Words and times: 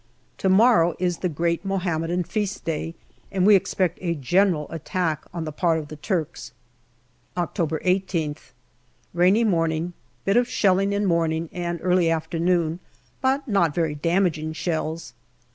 To 0.39 0.49
morrow 0.49 0.95
is 0.97 1.19
the 1.19 1.29
great 1.29 1.63
Mohammedan 1.63 2.23
feast 2.23 2.65
day, 2.65 2.95
and 3.31 3.45
we 3.45 3.55
expect 3.55 3.99
a 4.01 4.15
general 4.15 4.65
attack 4.71 5.23
on 5.31 5.45
the 5.45 5.51
part 5.51 5.77
of 5.77 5.89
the 5.89 5.95
Turks. 5.95 6.53
October 7.37 7.79
18th. 7.85 8.51
Rainy 9.13 9.43
morning. 9.43 9.93
Bit 10.25 10.37
of 10.37 10.47
shelling 10.49 10.91
in 10.91 11.05
morning 11.05 11.49
and 11.53 11.79
early 11.83 12.09
afternoon, 12.09 12.79
but 13.21 13.47
not 13.47 13.75
very 13.75 13.93
damaging 13.93 14.53
shells. 14.53 15.13